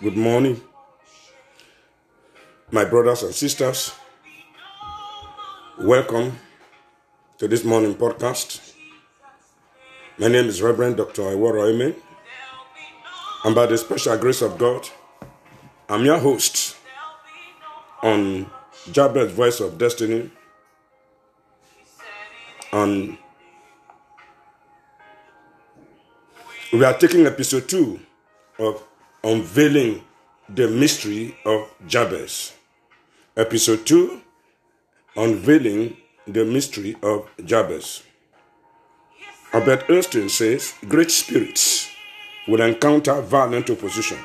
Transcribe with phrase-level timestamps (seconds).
[0.00, 0.60] Good morning,
[2.70, 3.92] my brothers and sisters.
[5.76, 6.38] Welcome
[7.38, 8.74] to this morning podcast.
[10.16, 11.22] My name is Reverend Dr.
[11.22, 11.96] Iwaro Eme,
[13.44, 14.88] and by the special grace of God,
[15.88, 16.76] I'm your host
[18.00, 18.48] on
[18.92, 20.30] Jabez Voice of Destiny.
[22.72, 23.18] And
[26.72, 27.98] we are taking episode two
[28.60, 28.84] of
[29.24, 30.04] Unveiling
[30.48, 32.52] the Mystery of Jabez.
[33.36, 34.20] Episode 2
[35.16, 35.96] Unveiling
[36.28, 38.04] the Mystery of Jabez.
[39.52, 41.88] Albert Einstein says great spirits
[42.46, 44.18] will encounter violent opposition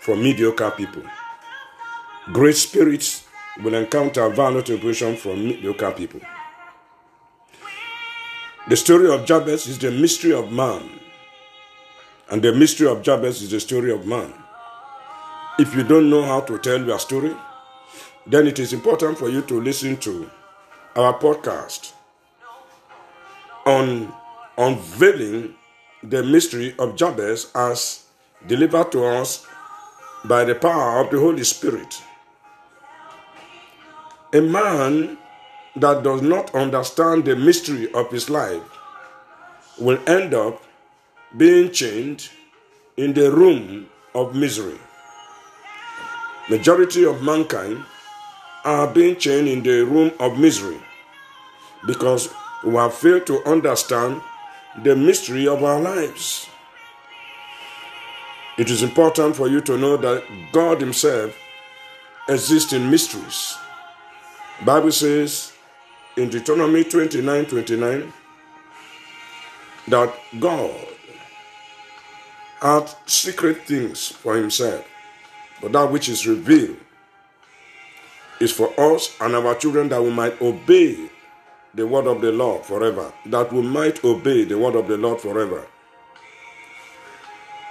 [0.00, 1.04] from mediocre people.
[2.32, 3.28] Great spirits
[3.62, 6.20] will encounter violent opposition from mediocre people.
[8.68, 10.98] The story of Jabez is the mystery of man
[12.30, 14.32] and the mystery of Jabez is the story of man.
[15.58, 17.34] If you don't know how to tell your story,
[18.26, 20.30] then it is important for you to listen to
[20.96, 21.92] our podcast
[23.64, 24.12] on
[24.58, 25.54] unveiling
[26.02, 28.04] the mystery of Jabez as
[28.46, 29.46] delivered to us
[30.24, 32.02] by the power of the Holy Spirit.
[34.32, 35.18] A man
[35.76, 38.62] that does not understand the mystery of his life
[39.78, 40.62] will end up
[41.34, 42.28] being chained
[42.96, 44.78] in the room of misery.
[46.48, 47.84] Majority of mankind
[48.64, 50.78] are being chained in the room of misery
[51.86, 52.32] because
[52.64, 54.20] we have failed to understand
[54.82, 56.48] the mystery of our lives.
[58.58, 61.36] It is important for you to know that God Himself
[62.28, 63.56] exists in mysteries.
[64.64, 65.52] Bible says
[66.16, 68.12] in Deuteronomy 29 29
[69.88, 70.95] that God
[72.60, 74.86] had secret things for himself,
[75.60, 76.76] but that which is revealed
[78.40, 81.10] is for us and our children that we might obey
[81.74, 83.12] the word of the Lord forever.
[83.26, 85.66] That we might obey the word of the Lord forever.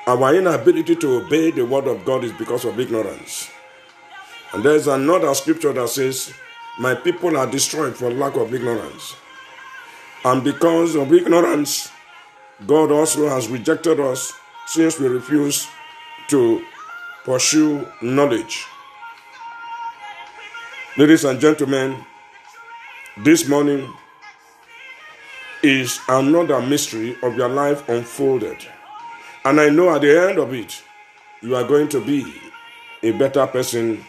[0.08, 3.50] Our inability to obey the word of God is because of ignorance.
[4.54, 6.32] And there's another scripture that says,
[6.80, 9.16] My people are destroyed for lack of ignorance.
[10.24, 11.90] And because of ignorance,
[12.68, 14.34] God also has rejected us
[14.66, 15.68] since we refuse
[16.28, 16.64] to
[17.24, 18.66] pursue knowledge.
[20.98, 21.98] Ladies and gentlemen,
[23.24, 23.94] this morning
[25.64, 28.58] is another mystery of your life unfolded.
[29.44, 30.82] And I know at the end of it,
[31.42, 32.26] you are going to be
[33.04, 34.04] a better person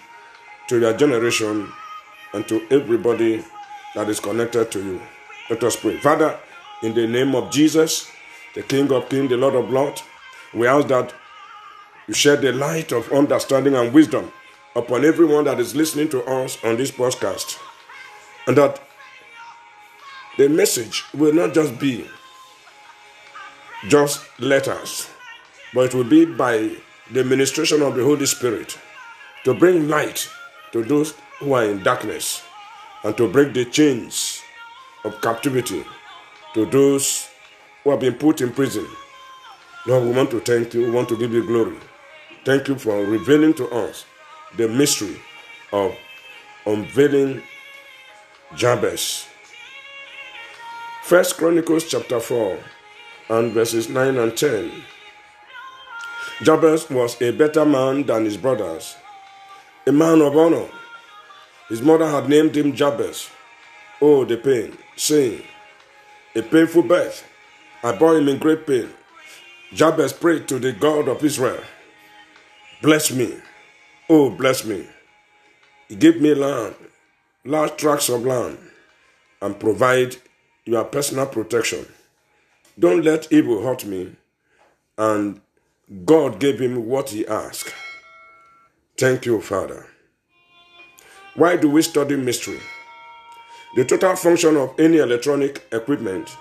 [0.69, 1.71] to your generation
[2.33, 3.45] and to everybody
[3.95, 5.00] that is connected to you.
[5.50, 5.97] Let us pray.
[5.99, 6.39] Father,
[6.83, 8.11] in the name of Jesus,
[8.55, 10.03] the King of Kings, the Lord of Lords,
[10.55, 11.12] we ask that
[12.07, 14.33] you shed the light of understanding and wisdom
[14.75, 17.59] upon everyone that is listening to us on this podcast.
[18.47, 18.81] And that
[20.37, 22.07] the message will not just be
[23.89, 25.09] just letters,
[25.75, 26.71] but it will be by
[27.11, 28.78] the ministration of the Holy Spirit
[29.45, 30.28] to bring light
[30.73, 32.43] to those who are in darkness
[33.05, 34.43] and to break the chains
[35.05, 35.84] of captivity
[36.55, 37.28] to those
[37.84, 38.87] who have been put in prison
[39.87, 40.83] Lord, we want to thank you.
[40.83, 41.77] We want to give you glory.
[42.45, 44.05] Thank you for revealing to us
[44.57, 45.21] the mystery
[45.73, 45.95] of
[46.67, 47.41] unveiling
[48.57, 49.27] Jabez.
[51.05, 52.59] First Chronicles chapter 4
[53.29, 54.73] and verses 9 and 10.
[56.43, 58.97] Jabez was a better man than his brothers,
[59.87, 60.67] a man of honor.
[61.69, 63.31] His mother had named him Jabez.
[64.03, 65.43] Oh, the pain, saying,
[66.35, 67.25] A painful birth.
[67.85, 68.89] I bore him in great pain.
[69.72, 71.62] Jabez prayed to the God of Israel,
[72.82, 73.34] Bless me,
[74.09, 74.87] oh, bless me.
[75.88, 76.75] He gave me land,
[77.44, 78.59] large tracts of land,
[79.41, 80.16] and provide
[80.65, 81.87] your personal protection.
[82.78, 84.15] Don't let evil hurt me.
[84.99, 85.41] And
[86.04, 87.72] God gave him what he asked.
[88.98, 89.86] Thank you, Father.
[91.34, 92.60] Why do we study mystery?
[93.77, 96.34] The total function of any electronic equipment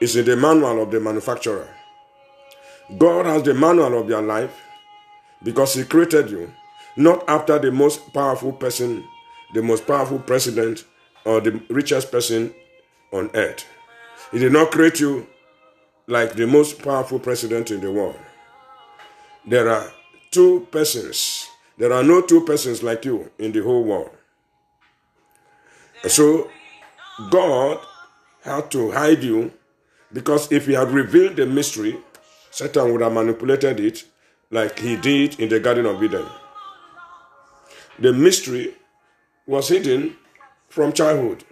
[0.00, 1.68] is in the manual of the manufacturer.
[2.98, 4.62] God has the manual of your life
[5.42, 6.52] because He created you,
[6.96, 9.04] not after the most powerful person,
[9.54, 10.84] the most powerful president,
[11.24, 12.54] or the richest person
[13.12, 13.66] on earth.
[14.30, 15.26] He did not create you
[16.06, 18.16] like the most powerful president in the world.
[19.46, 19.90] There are
[20.30, 21.48] two persons.
[21.78, 24.10] There are no two persons like you in the whole world.
[26.06, 26.48] So
[27.30, 27.78] God
[28.42, 29.52] had to hide you
[30.12, 31.98] because if He had revealed the mystery,
[32.50, 34.04] Satan would have manipulated it
[34.50, 36.26] like he did in the Garden of Eden.
[37.98, 38.74] The mystery
[39.46, 40.16] was hidden
[40.68, 41.44] from childhood.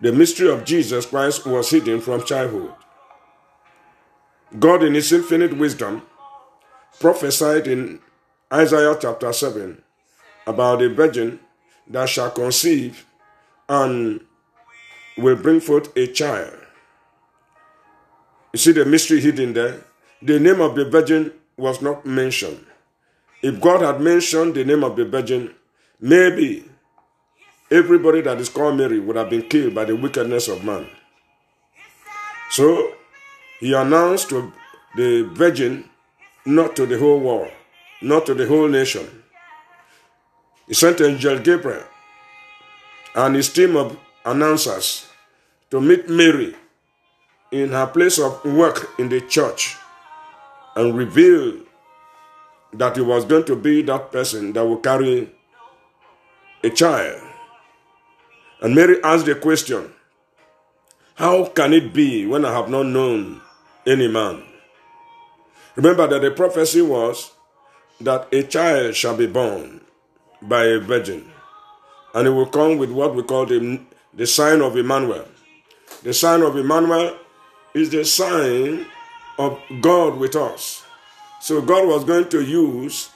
[0.00, 2.72] The mystery of Jesus Christ was hidden from childhood.
[4.58, 6.02] God, in His infinite wisdom,
[7.00, 8.00] prophesied in
[8.52, 9.82] Isaiah chapter 7
[10.46, 11.38] about a virgin
[11.86, 13.04] that shall conceive
[13.68, 14.20] and
[15.18, 16.54] will bring forth a child.
[18.52, 19.84] You see the mystery hidden there?
[20.22, 22.64] The name of the virgin was not mentioned.
[23.42, 25.54] If God had mentioned the name of the virgin,
[26.00, 26.64] maybe
[27.70, 30.88] everybody that is called Mary would have been killed by the wickedness of man.
[32.50, 32.94] So
[33.60, 34.52] he announced to
[34.96, 35.84] the virgin,
[36.46, 37.52] not to the whole world,
[38.00, 39.06] not to the whole nation.
[40.66, 41.84] He sent Angel Gabriel
[43.14, 45.06] and his team of announcers
[45.70, 46.54] to meet Mary
[47.50, 49.76] in her place of work in the church
[50.76, 51.66] and revealed
[52.72, 55.30] that he was going to be that person that will carry
[56.62, 57.22] a child.
[58.60, 59.92] And Mary asked the question,
[61.14, 63.40] How can it be when I have not known
[63.86, 64.42] any man?
[65.76, 67.32] Remember that the prophecy was
[68.00, 69.80] that a child shall be born
[70.42, 71.30] by a virgin,
[72.14, 73.80] and it will come with what we call the,
[74.12, 75.26] the sign of Emmanuel.
[76.02, 77.16] The sign of Emmanuel
[77.74, 78.86] is the sign
[79.38, 80.84] of God with us.
[81.40, 83.10] So God was going to use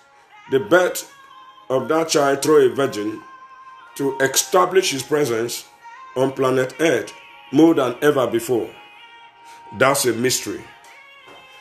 [0.51, 1.13] the birth
[1.69, 3.23] of that child through a virgin
[3.97, 5.67] to establish his presence
[6.17, 7.13] on planet Earth
[7.53, 8.71] more than ever before.
[9.79, 10.63] That's a mystery.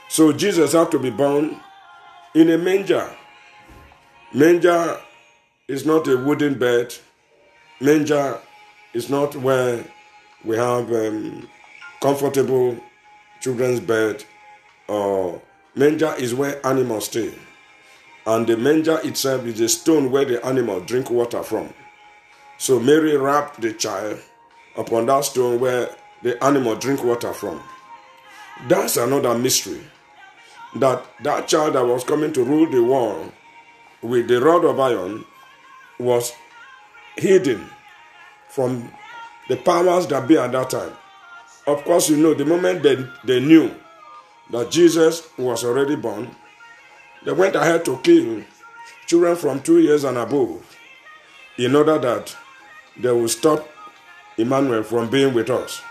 [0.09, 1.59] So Jesus had to be born
[2.35, 3.09] in a manger.
[4.33, 4.99] Manger
[5.67, 6.93] is not a wooden bed.
[7.79, 8.39] Manger
[8.93, 9.83] is not where
[10.43, 11.49] we have um,
[12.01, 12.75] comfortable
[13.39, 14.23] children's bed
[14.87, 15.41] or
[15.75, 17.33] manger is where animals stay.
[18.25, 21.73] And the manger itself is a stone where the animal drink water from.
[22.57, 24.19] So mary wrapped the child
[24.75, 27.61] upon that stone where the animal drink water from.
[28.67, 29.81] That's another mystery
[30.75, 33.31] that that child that was coming to rule the world
[34.01, 35.25] with the rod of iron
[35.99, 36.33] was
[37.17, 37.69] hidden
[38.49, 38.91] from
[39.49, 40.93] the powers that be at that time
[41.67, 43.73] of course, you know, the moment they, they knew
[44.51, 46.35] that Jesus was already born,
[47.23, 48.43] they went ahead to kill
[49.05, 50.65] children from two years and above
[51.57, 52.35] in order that
[52.97, 53.67] they will stop
[54.37, 55.81] Emmanuel from being with us.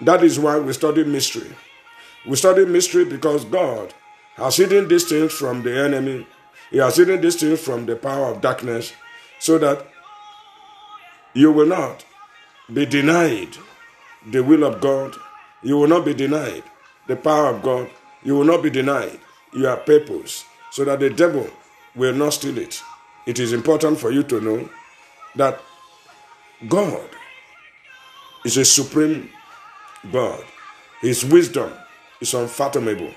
[0.00, 1.50] That is why we study mystery.
[2.26, 3.92] We study mystery because God
[4.36, 6.26] has hidden these things from the enemy.
[6.70, 8.92] He has hidden these things from the power of darkness
[9.40, 9.86] so that
[11.34, 12.04] you will not
[12.72, 13.56] be denied
[14.26, 15.14] the will of God.
[15.62, 16.62] You will not be denied
[17.06, 17.90] the power of God.
[18.22, 19.18] You will not be denied
[19.52, 21.48] your purpose so that the devil
[21.94, 22.82] will not steal it.
[23.26, 24.68] It is important for you to know
[25.36, 25.60] that
[26.68, 27.08] God
[28.44, 29.30] is a supreme
[30.12, 30.44] God.
[31.00, 31.72] His wisdom
[32.20, 33.12] is unfathomable.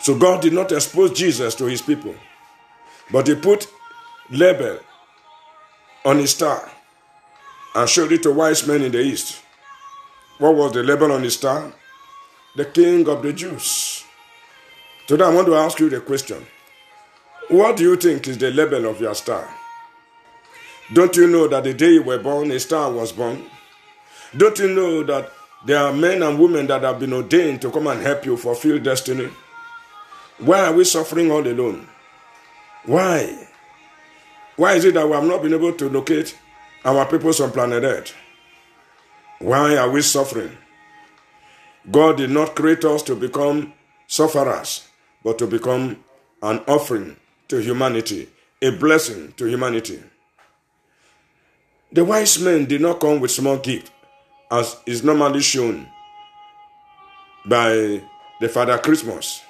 [0.00, 2.14] So God did not expose Jesus to his people,
[3.10, 3.66] but he put
[4.30, 4.78] label
[6.04, 6.70] on his star
[7.74, 9.42] and showed it to wise men in the east.
[10.38, 11.72] What was the label on his star?
[12.54, 14.04] The King of the Jews.
[15.08, 16.46] Today I want to ask you the question
[17.48, 19.48] What do you think is the label of your star?
[20.92, 23.50] Don't you know that the day you were born, a star was born?
[24.36, 25.32] Don't you know that
[25.66, 28.78] there are men and women that have been ordained to come and help you fulfill
[28.78, 29.30] destiny?
[30.38, 31.88] Why are we suffering all alone?
[32.84, 33.48] Why?
[34.54, 36.38] Why is it that we have not been able to locate
[36.84, 38.14] our people on planet Earth?
[39.40, 40.56] Why are we suffering?
[41.88, 43.72] God did not create us to become
[44.08, 44.88] sufferers,
[45.22, 46.04] but to become
[46.42, 47.16] an offering
[47.46, 48.28] to humanity,
[48.60, 50.02] a blessing to humanity.
[51.92, 53.92] The wise men did not come with small gift,
[54.50, 55.88] as is normally shown
[57.46, 58.02] by
[58.40, 59.40] the Father Christmas.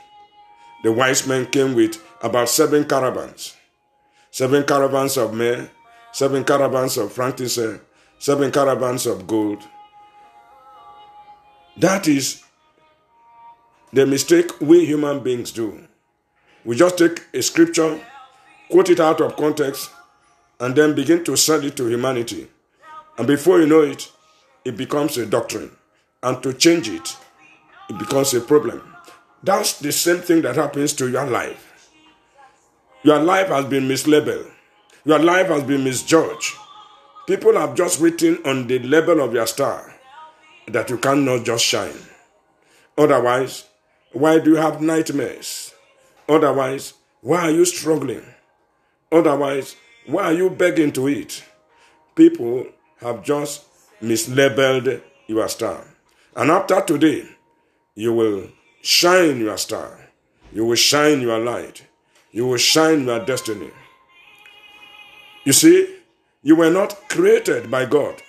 [0.84, 3.56] The wise men came with about seven caravans,
[4.30, 5.68] seven caravans of myrrh,
[6.12, 7.80] seven caravans of frankincense,
[8.18, 9.62] seven caravans of gold,
[11.78, 12.42] that is
[13.92, 15.86] the mistake we human beings do.
[16.64, 18.00] We just take a scripture,
[18.70, 19.90] quote it out of context,
[20.60, 22.48] and then begin to sell it to humanity.
[23.16, 24.10] And before you know it,
[24.64, 25.70] it becomes a doctrine.
[26.22, 27.16] And to change it,
[27.88, 28.94] it becomes a problem.
[29.42, 31.90] That's the same thing that happens to your life.
[33.04, 34.50] Your life has been mislabeled.
[35.04, 36.56] Your life has been misjudged.
[37.28, 39.87] People have just written on the label of your star
[40.72, 41.98] that you cannot just shine.
[42.96, 43.64] Otherwise,
[44.12, 45.74] why do you have nightmares?
[46.28, 48.24] Otherwise, why are you struggling?
[49.10, 51.44] Otherwise, why are you begging to eat?
[52.14, 52.66] People
[53.00, 53.64] have just
[54.02, 55.84] mislabeled your star.
[56.36, 57.28] And after today,
[57.94, 58.48] you will
[58.82, 60.08] shine your star.
[60.52, 61.86] You will shine your light.
[62.30, 63.70] You will shine your destiny.
[65.44, 65.96] You see,
[66.42, 68.22] you were not created by God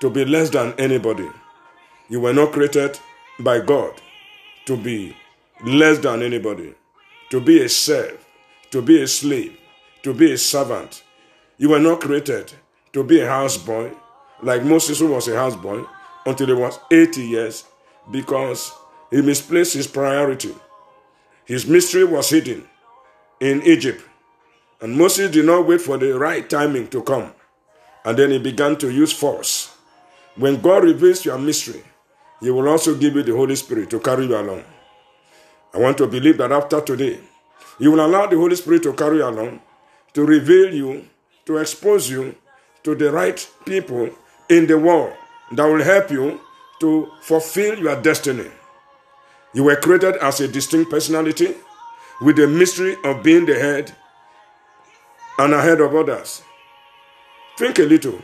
[0.00, 1.28] to be less than anybody.
[2.08, 2.98] You were not created
[3.38, 4.00] by God
[4.66, 5.16] to be
[5.64, 6.74] less than anybody,
[7.30, 8.22] to be a serf,
[8.70, 9.56] to be a slave,
[10.02, 11.02] to be a servant.
[11.56, 12.52] You were not created
[12.92, 13.96] to be a houseboy,
[14.42, 15.86] like Moses, who was a houseboy
[16.26, 17.64] until he was 80 years,
[18.10, 18.72] because
[19.10, 20.54] he misplaced his priority.
[21.46, 22.68] His mystery was hidden
[23.40, 24.02] in Egypt,
[24.80, 27.32] and Moses did not wait for the right timing to come,
[28.04, 29.74] and then he began to use force.
[30.36, 31.82] When God reveals your mystery,
[32.44, 34.62] He will also give you the Holy Spirit to carry you along.
[35.72, 37.18] I want to believe that after today,
[37.78, 39.62] you will allow the Holy Spirit to carry you along,
[40.12, 41.08] to reveal you,
[41.46, 42.34] to expose you
[42.82, 44.10] to the right people
[44.50, 45.14] in the world
[45.52, 46.38] that will help you
[46.80, 48.50] to fulfill your destiny.
[49.54, 51.54] You were created as a distinct personality
[52.20, 53.90] with the mystery of being the head
[55.38, 56.42] and ahead of others.
[57.56, 58.20] Think a little.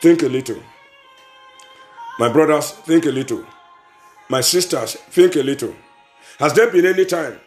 [0.00, 0.62] Think a little.
[2.18, 3.44] My brothers, think a little.
[4.28, 5.72] My sisters, think a little.
[6.40, 7.38] Has there been any time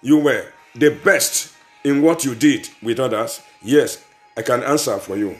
[0.00, 1.52] you were the best
[1.84, 3.42] in what you did with others?
[3.62, 4.02] Yes,
[4.34, 5.36] I can answer for you.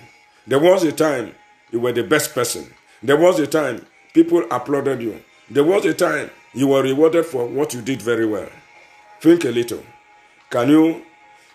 [0.46, 1.34] There was a time
[1.70, 2.74] you were the best person.
[3.02, 5.22] There was a time people applauded you.
[5.50, 8.48] There was a time you were rewarded for what you did very well.
[9.20, 9.82] Think a little.
[10.50, 11.02] Can you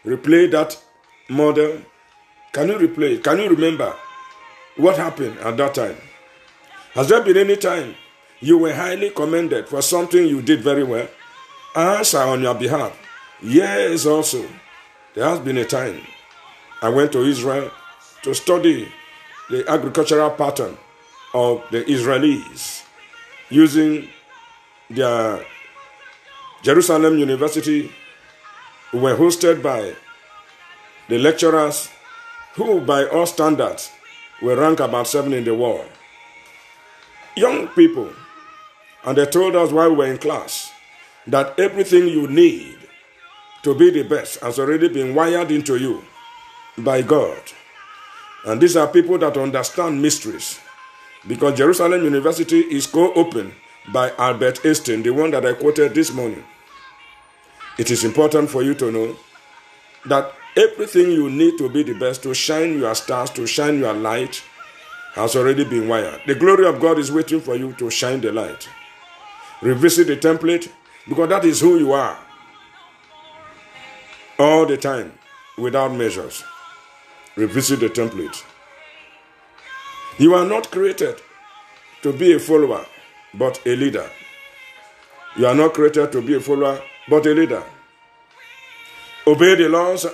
[0.04, 0.78] replay that
[1.30, 1.82] model?
[2.54, 3.24] Can you replay?
[3.24, 3.96] Can you remember
[4.78, 5.96] what happened at that time?
[6.94, 7.96] Has there been any time
[8.40, 11.08] you were highly commended for something you did very well?
[11.76, 12.98] Answer on your behalf.
[13.42, 14.44] Yes, also.
[15.14, 16.02] There has been a time
[16.82, 17.72] I went to Israel
[18.24, 18.92] to study
[19.50, 20.78] the agricultural pattern
[21.34, 22.84] of the Israelis
[23.50, 24.08] using
[24.90, 25.46] their
[26.64, 27.92] Jerusalem University,
[28.92, 29.94] who were hosted by
[31.08, 31.90] the lecturers
[32.56, 33.92] who, by all standards,
[34.42, 35.90] were ranked about seven in the world.
[37.36, 38.12] Young people,
[39.06, 40.72] and they told us while we were in class
[41.28, 42.78] that everything you need
[43.64, 46.04] to be the best has already been wired into you
[46.78, 47.40] by God.
[48.46, 50.60] And these are people that understand mysteries.
[51.28, 53.54] Because Jerusalem University is co opened
[53.92, 56.44] by Albert Einstein, the one that I quoted this morning.
[57.78, 59.16] It is important for you to know
[60.06, 63.94] that everything you need to be the best, to shine your stars, to shine your
[63.94, 64.42] light,
[65.14, 66.22] has already been wired.
[66.28, 68.70] The glory of God is waiting for you to shine the light.
[69.62, 70.72] Revisit the template
[71.08, 72.18] because that is who you are
[74.38, 75.12] all the time
[75.58, 76.44] without measures.
[77.36, 78.44] Revisit the template.
[80.18, 81.16] You are not created
[82.02, 82.86] to be a follower,
[83.34, 84.10] but a leader.
[85.38, 87.64] You are not created to be a follower, but a leader.
[89.28, 90.06] Obey the laws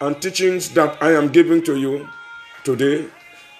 [0.00, 2.08] and teachings that I am giving to you
[2.64, 3.06] today,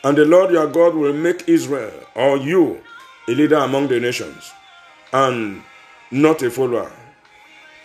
[0.05, 2.81] and the Lord your God will make Israel or you
[3.27, 4.53] a leader among the nations
[5.13, 5.63] and
[6.11, 6.93] not a follower.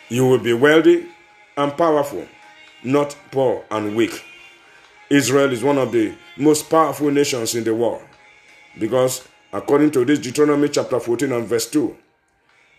[0.10, 1.08] You will be wealthy
[1.56, 2.28] and powerful,
[2.84, 4.24] not poor and weak.
[5.10, 8.04] Israel is one of the most powerful nations in the world
[8.78, 11.96] because, according to this Deuteronomy chapter 14 and verse 2,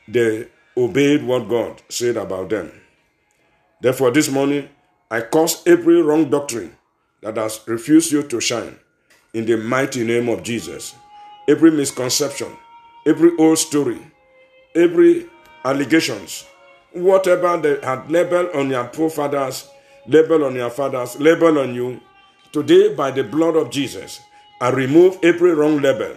[0.06, 2.70] they obeyed what God said about them.
[3.80, 4.68] Therefore, this morning,
[5.10, 6.76] I curse every wrong doctrine
[7.22, 8.78] that has refused you to shine
[9.34, 10.94] in the mighty name of Jesus.
[11.48, 12.56] Every misconception,
[13.06, 14.00] every old story,
[14.74, 15.26] every
[15.64, 16.44] allegations,
[16.92, 19.68] whatever they had labeled on your forefathers,
[20.06, 22.00] labeled on your fathers, labeled on you,
[22.52, 24.20] Today, by the blood of Jesus,
[24.60, 26.16] I remove every wrong label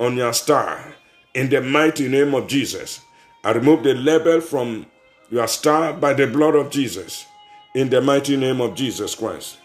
[0.00, 0.82] on your star
[1.32, 3.02] in the mighty name of Jesus.
[3.44, 4.86] I remove the label from
[5.30, 7.24] your star by the blood of Jesus
[7.72, 9.58] in the mighty name of Jesus Christ.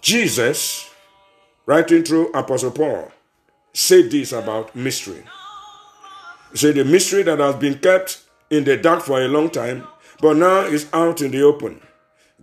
[0.00, 0.88] Jesus,
[1.66, 3.10] writing through Apostle Paul,
[3.72, 5.22] said this about mystery.
[6.52, 9.86] He said, The mystery that has been kept in the dark for a long time,
[10.20, 11.80] but now is out in the open.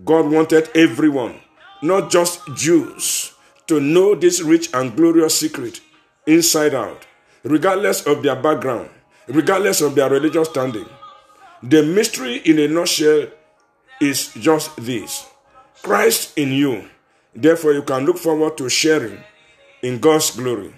[0.04, 1.40] God wanted everyone
[1.82, 3.34] not just Jews,
[3.68, 5.82] to know this rich and glorious secret
[6.28, 7.06] inside out,
[7.44, 8.90] regardless of their background,
[9.28, 10.86] regardless of their religious standing.
[11.64, 13.28] The mystery in a nutshell
[14.00, 15.26] is just this
[15.82, 16.86] Christ in you.
[17.34, 19.24] Therefore, you can look forward to sharing
[19.82, 20.74] in God's glory.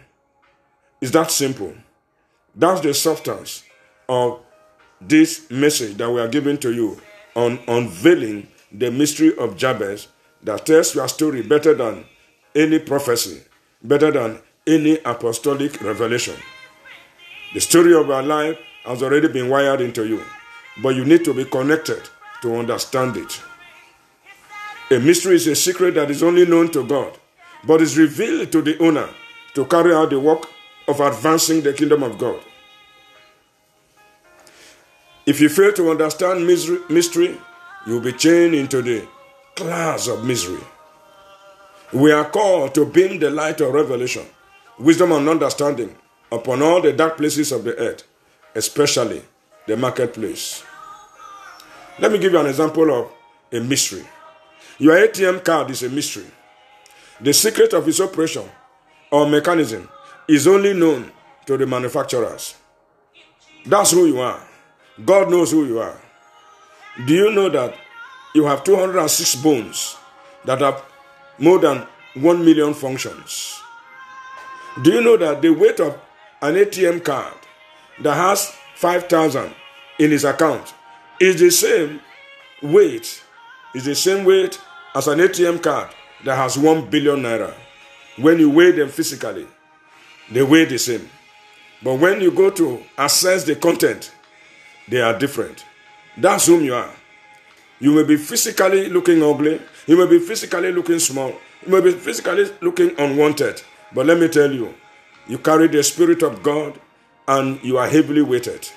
[1.02, 1.74] It's that simple.
[2.56, 3.64] That's the substance
[4.08, 4.40] of
[5.02, 7.02] this message that we are giving to you
[7.36, 10.08] on unveiling the mystery of Jabez
[10.44, 12.06] that tells your story better than
[12.56, 13.42] any prophecy,
[13.84, 16.36] better than any apostolic revelation.
[17.54, 20.22] The story of our life has already been wired into you,
[20.82, 22.02] but you need to be connected
[22.42, 23.42] to understand it.
[24.94, 27.18] A mystery is a secret that is only known to God,
[27.64, 29.10] but is revealed to the owner
[29.56, 30.46] to carry out the work
[30.88, 32.40] of advancing the kingdom of God.
[35.26, 37.40] If you fail to understand mystery,
[37.88, 39.08] you will be chained into the
[39.56, 40.62] class of misery.
[41.92, 44.28] We are called to beam the light of revelation,
[44.78, 45.96] wisdom, and understanding
[46.32, 48.04] upon all the dark places of the earth,
[48.54, 49.24] especially
[49.66, 50.64] the marketplace.
[51.98, 53.12] Let me give you an example of
[53.52, 54.06] a mystery.
[54.84, 56.26] Your ATM card is a mystery.
[57.22, 58.44] The secret of its operation
[59.12, 59.88] or mechanism
[60.28, 61.10] is only known
[61.46, 62.56] to the manufacturers.
[63.66, 64.46] That's who you are.
[65.06, 65.98] God knows who you are.
[67.06, 67.74] Do you know that
[68.36, 69.96] you have 206 bones
[70.44, 70.84] that have
[71.38, 73.62] more than 1 million functions?
[74.82, 75.98] Do you know that the weight of
[76.42, 77.36] an ATM card
[78.02, 79.50] that has 5,000
[80.00, 80.74] in his account
[81.22, 82.02] is the same
[82.62, 83.24] weight,
[83.74, 84.60] is the same weight
[84.96, 85.90] as an ATM card
[86.24, 87.54] that has 1 billion naira.
[88.18, 89.48] When you weigh them physically,
[90.32, 91.10] they weigh the same.
[91.82, 94.12] But when you go to assess the content,
[94.88, 95.66] they are different.
[96.18, 96.92] That's whom you are.
[97.80, 101.34] You may be physically looking ugly, you may be physically looking small,
[101.66, 103.62] you may be physically looking unwanted.
[103.94, 104.74] But let me tell you,
[105.28, 106.80] you carry the Spirit of God
[107.28, 108.70] and you are heavily weighted.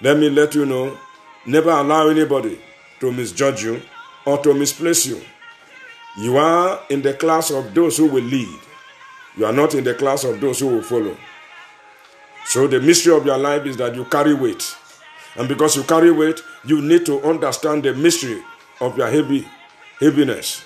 [0.00, 0.96] Let me let you know
[1.46, 2.60] never allow anybody
[3.00, 3.82] to misjudge you
[4.26, 5.20] or to misplace you.
[6.18, 8.58] You are in the class of those who will lead.
[9.36, 11.16] You are not in the class of those who will follow.
[12.44, 14.74] So the mystery of your life is that you carry weight.
[15.36, 18.42] And because you carry weight, you need to understand the mystery
[18.80, 19.46] of your heavy
[20.00, 20.64] heaviness.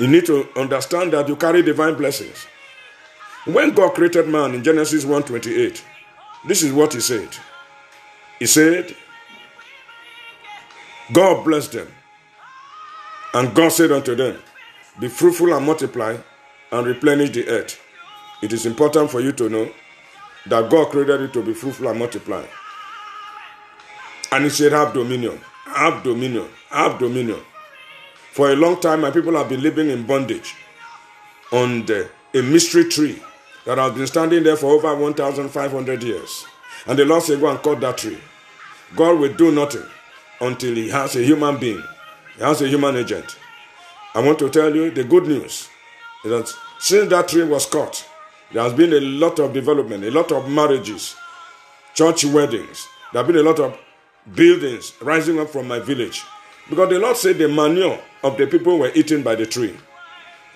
[0.00, 2.46] You need to understand that you carry divine blessings.
[3.44, 5.82] When God created man in Genesis 1:28,
[6.46, 7.28] this is what he said.
[8.38, 8.96] He said,
[11.12, 11.88] God blessed them.
[13.34, 14.38] And God said unto them,
[14.98, 16.16] Be fruitful and multiply
[16.72, 17.80] and replenish the earth.
[18.42, 19.70] It is important for you to know
[20.46, 22.44] that God created you to be fruitful and multiply.
[24.32, 27.40] And he said, Have dominion, have dominion, have dominion.
[28.32, 30.54] For a long time, my people have been living in bondage
[31.52, 33.20] on the, a mystery tree
[33.66, 36.46] that has been standing there for over 1,500 years.
[36.86, 38.18] And the Lord said, Go and cut that tree.
[38.96, 39.84] God will do nothing
[40.40, 41.82] until He has a human being,
[42.40, 43.36] Has a human agent.
[44.14, 45.68] I want to tell you the good news
[46.24, 48.08] is that since that tree was cut,
[48.50, 51.16] there has been a lot of development, a lot of marriages,
[51.92, 52.88] church weddings.
[53.12, 53.78] There have been a lot of
[54.34, 56.22] buildings rising up from my village.
[56.70, 59.76] Because the Lord said the manure of the people were eaten by the tree.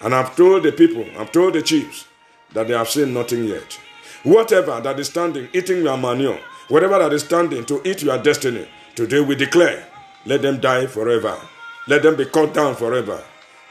[0.00, 2.06] And I've told the people, I've told the chiefs
[2.54, 3.78] that they have seen nothing yet.
[4.22, 8.66] Whatever that is standing, eating your manure, whatever that is standing to eat your destiny,
[8.94, 9.86] today we declare,
[10.24, 11.38] let them die forever.
[11.86, 13.22] Let them be cut down forever.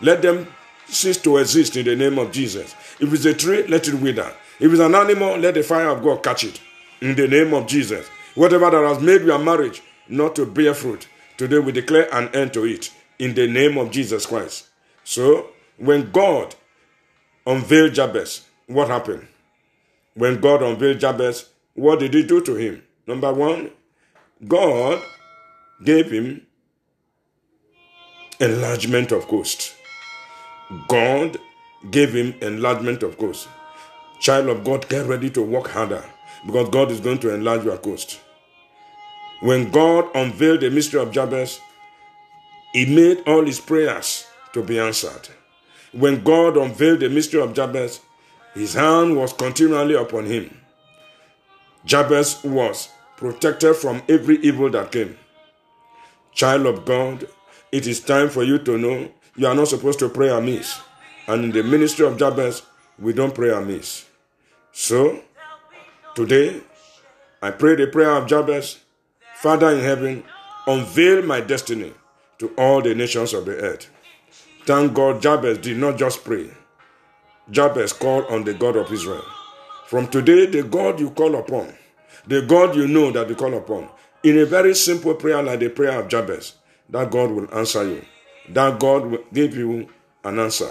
[0.01, 0.47] Let them
[0.87, 2.75] cease to exist in the name of Jesus.
[2.99, 4.31] If it's a tree, let it wither.
[4.59, 6.61] If it's an animal, let the fire of God catch it.
[7.01, 8.07] In the name of Jesus.
[8.35, 12.53] Whatever that has made your marriage not to bear fruit, today we declare an end
[12.53, 12.91] to it.
[13.19, 14.67] In the name of Jesus Christ.
[15.03, 15.47] So,
[15.77, 16.55] when God
[17.45, 19.27] unveiled Jabez, what happened?
[20.13, 22.83] When God unveiled Jabez, what did he do to him?
[23.07, 23.71] Number one,
[24.47, 25.01] God
[25.83, 26.45] gave him
[28.39, 29.75] enlargement of coast.
[30.87, 31.37] God
[31.91, 33.47] gave him enlargement of coast.
[34.19, 36.03] Child of God, get ready to work harder
[36.45, 38.19] because God is going to enlarge your coast.
[39.41, 41.59] When God unveiled the mystery of Jabez,
[42.71, 45.29] he made all his prayers to be answered.
[45.91, 47.99] When God unveiled the mystery of Jabez,
[48.53, 50.57] his hand was continually upon him.
[51.85, 55.17] Jabez was protected from every evil that came.
[56.33, 57.27] Child of God,
[57.73, 60.79] it is time for you to know you are not supposed to pray amiss.
[61.27, 62.61] And in the ministry of Jabez,
[62.99, 64.05] we don't pray amiss.
[64.71, 65.21] So,
[66.13, 66.61] today,
[67.41, 68.77] I pray the prayer of Jabez
[69.43, 70.23] Father in heaven,
[70.67, 71.93] unveil my destiny
[72.37, 73.89] to all the nations of the earth.
[74.65, 76.49] Thank God, Jabez did not just pray.
[77.51, 79.25] Jabez called on the God of Israel.
[79.87, 81.73] From today, the God you call upon,
[82.25, 83.89] the God you know that you call upon,
[84.23, 86.53] in a very simple prayer like the prayer of Jabez,
[86.89, 88.03] that God will answer you
[88.49, 89.87] that God will give you
[90.23, 90.69] an answer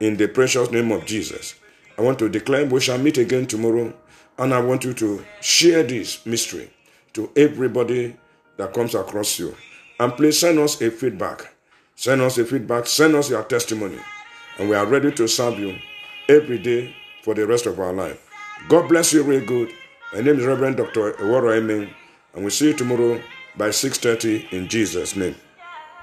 [0.00, 1.54] in the precious name of Jesus.
[1.96, 3.92] I want to declare we shall meet again tomorrow,
[4.38, 6.70] and I want you to share this mystery
[7.14, 8.16] to everybody
[8.56, 9.54] that comes across you.
[9.98, 11.52] And please send us a feedback.
[11.96, 12.86] Send us a feedback.
[12.86, 13.98] Send us your testimony.
[14.58, 15.76] And we are ready to serve you
[16.28, 18.24] every day for the rest of our life.
[18.68, 19.72] God bless you real good.
[20.12, 21.14] My name is Reverend Dr.
[21.14, 21.90] Eworo Emin,
[22.32, 23.20] and we'll see you tomorrow
[23.56, 25.34] by 6.30 in Jesus' name.